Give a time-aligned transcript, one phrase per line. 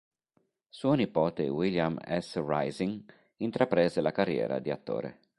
[0.67, 2.43] Suo nipote William S.
[2.43, 3.03] Rising
[3.35, 5.19] intraprese la carriera di attore.